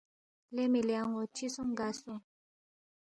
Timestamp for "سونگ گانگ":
1.55-1.95